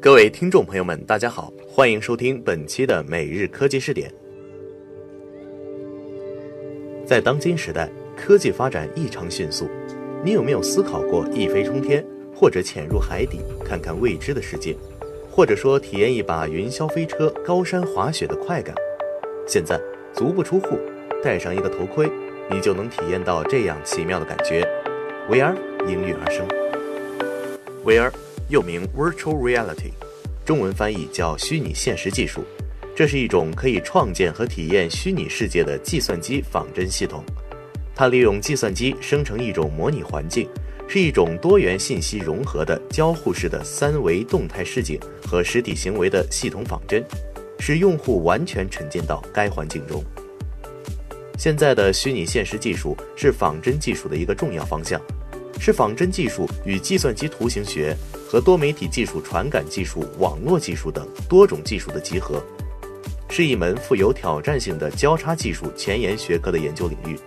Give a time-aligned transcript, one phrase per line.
[0.00, 4.12] 各位听众朋友们大家好欢迎收听本期的每日科技试点。
[7.04, 9.68] 在当今时代科技发展异常迅速
[10.24, 12.04] 你有没有思考过一飞冲天
[12.34, 14.76] 或者潜入海底看看未知的世界
[15.30, 18.74] 或者说体验一把云霄飞车高山滑雪的快感？
[19.46, 19.80] 现在
[20.12, 20.78] 足不出户
[21.22, 22.08] 戴上一个头盔
[22.50, 24.66] 你就能体验到这样奇妙的感觉。
[25.28, 25.54] VR
[25.86, 26.46] 应运而生
[27.84, 28.12] ，VR
[28.48, 29.92] 又名 Virtual Reality，
[30.44, 32.44] 中文翻译叫虚拟现实技术。
[32.94, 37.22] 这是一种可以创建和体验虚拟世界的计算机仿真系统。
[37.94, 40.48] 它利用计算机生成一种模拟环境，
[40.88, 47.04] 是一种多元信息融合的交互式的三维动态视景和实体行为的系统仿真，
[47.58, 50.02] 使用户完全沉浸到该环境中。
[51.36, 55.00] 现在的虚拟现实技术是仿真技术的一个重要方向，
[55.60, 57.96] 是仿真技术与计算机图形学
[58.28, 62.42] 和多媒体技术、传感技术、网络技术等多种技术的集合。
[63.28, 67.18] 是一门富有挑战性的交叉技术前沿学科的研究领域，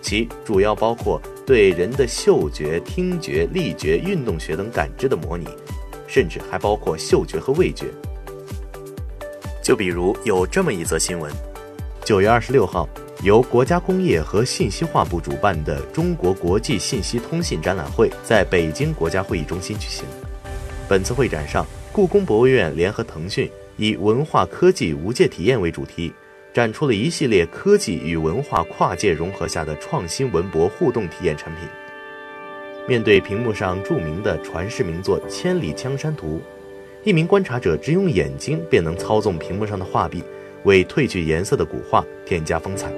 [0.00, 5.46] 其主要包括对人的嗅觉、听觉、力觉、运动学等感知的模拟，
[6.06, 7.86] 甚至还包括嗅觉和味觉。
[9.62, 11.30] 就比如有这么一则新闻：
[12.04, 12.88] 九月二十六号，
[13.22, 20.04] 由国家工业和信息化部主办的中国国际信息通信展览会在北京国家会议中心举行。
[20.88, 23.50] 本次会展上，故宫博物院联合腾讯。
[23.76, 26.12] 以文化科技无界体验为主题，
[26.52, 31.68] 展出了一系列科技与文化跨界融合下的创新文博互动体验产品。
[32.88, 36.40] 面对屏幕上著名的传世名作《千里江山图》，
[37.08, 40.24] 一名观察者只用眼睛便能操纵屏幕上的画笔，
[40.64, 42.90] 为褪去颜色的古画添加风采。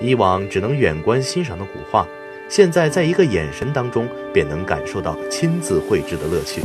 [0.00, 2.06] 以往只能远观欣赏的古画，
[2.48, 6.62] 现在在一个眼神当中便能感受到亲自绘制的乐趣。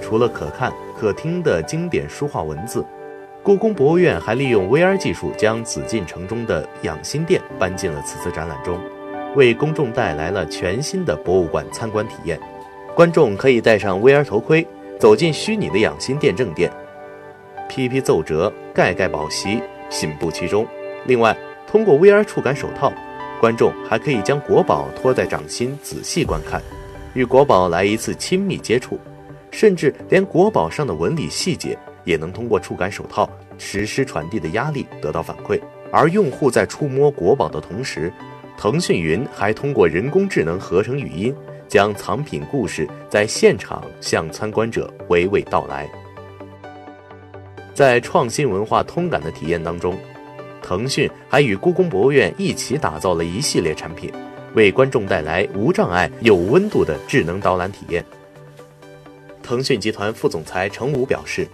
[0.00, 2.84] 除了可看可听的经典书画文字，
[3.42, 8.78] 故宫博物院还利用 VR 技术将紫禁城中的养心殿搬进了此次展览中，
[9.36, 12.40] 为公众带来了全新的博物馆参观体验。
[12.94, 14.66] 观众可以戴上 VR 头盔，
[14.98, 16.70] 走进虚拟的养心殿正殿，
[17.70, 20.66] 批批奏折，盖盖宝席，信步其中。
[21.06, 21.36] 另外，
[21.68, 22.92] 通过 VR 触感手套，
[23.40, 26.60] 观众还可以将国宝托在掌心仔细观看，
[27.14, 28.98] 与国宝来一次亲密接触。
[29.52, 35.60] 甚至连国宝上的纹理细节也能通过触感手套实施传递的压力得到反馈，
[35.92, 38.12] 而用户在触摸国宝的同时，
[38.56, 41.34] 腾讯云还通过人工智能合成语音，
[41.68, 45.88] 将藏品故事在现场向参观者娓娓道来。
[47.80, 49.96] 在创新文化通感的体验当中，
[50.62, 54.12] 腾讯还与故宫博物院一起打造了一系列产品，
[54.52, 58.04] 为观众带来无障碍、有温度的智能导览体验。
[59.42, 61.48] 腾讯集团副总裁程武表示，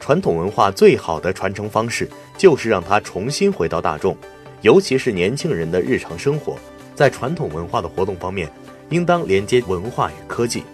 [0.00, 4.16] 传统文化最好的传承方式就是让它重新回到大众，
[4.62, 6.58] 尤其是年轻人的日常生活。
[6.96, 8.50] 在传统文化的活动方面，
[8.88, 10.64] 应当连接文化与科技。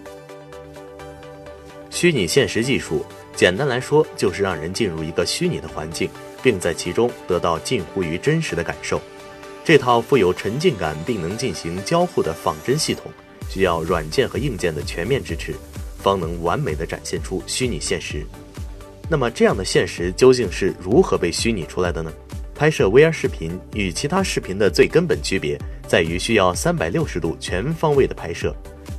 [1.91, 3.05] 虚拟现实技术，
[3.37, 6.09] 简单来说就是让人进入一个虚拟的环境，
[6.41, 8.99] 并在其中得到近乎于真实的感受。
[9.63, 13.11] 这套富有沉浸感并能进行交互的仿真系统，
[13.47, 15.53] 需要软件和硬件的全面支持。
[15.99, 18.25] 方能完美的展现出虚拟现实。
[19.07, 22.11] 那么，这样的现实究竟是如何被虚拟出来的呢？
[22.55, 28.55] 拍摄 VR 视频与其他视频的最根本区别在于需要三百六十度全方位的拍摄，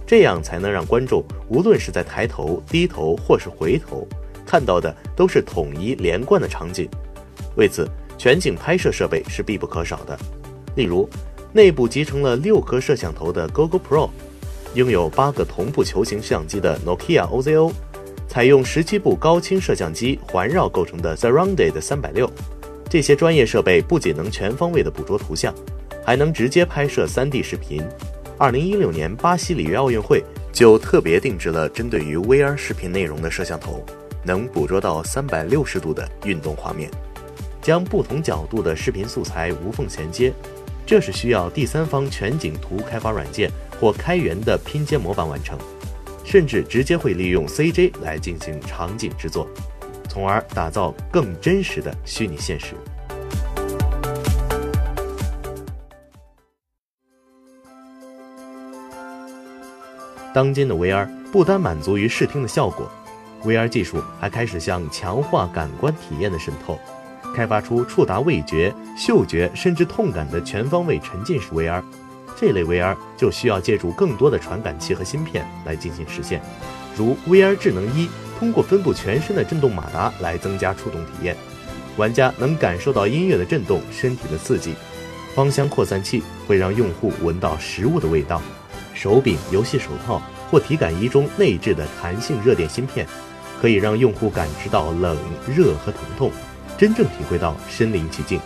[0.06, 4.06] 这样才能让观众无论是在抬头、低头或是回头，
[4.48, 6.88] 看到的都是统一连贯的场景。
[7.56, 7.86] 为此，
[8.16, 10.18] 全景拍摄设备是必不可少的。
[10.74, 11.06] 例如，
[11.52, 14.08] 内部集成了六颗摄像头的 GOGO Pro。
[14.74, 17.72] 拥有八个同步球形相机的 Nokia OZO，
[18.28, 22.30] 采用十七部高清摄像机环绕构成的 Surrounded 三百六，
[22.88, 25.54] 这些专业设备不仅能全方位的捕捉图像，
[26.04, 27.82] 还能直接拍摄 3D 视频。
[28.36, 30.22] 二零一六年巴西里约奥运会
[30.52, 33.84] 就特别定制了针对于 VR 视频内容的摄像头，
[34.24, 36.90] 能捕捉到三百六十度的运动画面，
[37.62, 40.32] 将不同角度的视频素材无缝衔接。
[40.86, 45.58] 这是需要第三方全景图开发软件或开源的拼接模板完成，
[46.24, 49.46] 甚至直接会利用 CJ 来进行场景制作，
[50.08, 52.74] 从而打造更真实的虚拟现实。
[60.34, 62.88] 当今的 VR 不单满足于视听的效果
[63.44, 66.78] ，VR 技术还开始向强化感官体验的渗透。
[67.34, 71.82] 开发出触达味觉、嗅觉甚至痛感的全方位沉浸式 VR，
[72.36, 76.40] 这类 VR 就需要借助更多的传感器和芯片来进行实现，
[76.96, 78.08] 如 VR 智能一
[78.38, 81.36] 通过分布全身的震动马达来增加触动体验，
[81.96, 84.74] 玩家能感受到音乐的震动、身体的刺激。
[85.34, 88.42] 芳香扩散器会让用户闻到食物的味道，
[88.94, 90.20] 手柄、游戏手套
[90.50, 93.06] 或体感仪中内置的弹性热电芯片，
[93.60, 95.16] 可以让用户感知到冷、
[95.46, 96.30] 热和疼痛，
[96.76, 98.40] 真正体会到身临其境。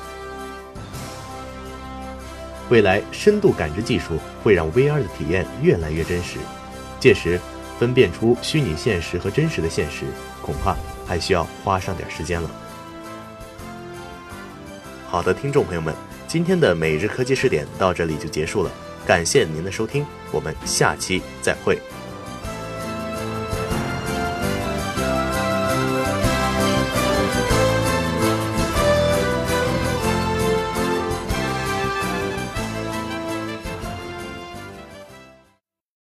[2.70, 6.38] 未来深度感知技术会让 VR 的体验越来越真实，
[6.98, 7.38] 届时
[7.78, 10.06] 分辨出虚拟现实和真实的现实，
[10.40, 10.74] 恐怕
[11.06, 12.50] 还需要花上点时间了。
[15.06, 15.94] 好的，听众朋友们。
[16.28, 18.70] 今天的每日科技视点到这里就结束了，
[19.06, 21.78] 感谢您的收听，我们下期再会。